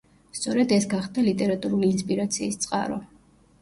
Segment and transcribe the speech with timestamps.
[0.37, 3.03] სწორედ ეს გახდა ლიტერატურული ინსპირაციის წყარო.